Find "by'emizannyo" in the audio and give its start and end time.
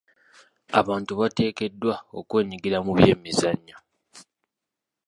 2.97-3.77